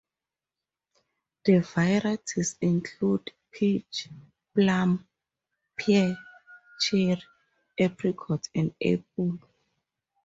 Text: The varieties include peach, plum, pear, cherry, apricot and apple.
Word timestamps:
The 1.45 1.59
varieties 1.59 2.55
include 2.59 3.31
peach, 3.51 4.09
plum, 4.55 5.07
pear, 5.77 6.17
cherry, 6.79 7.21
apricot 7.77 8.47
and 8.55 8.73
apple. 8.83 9.37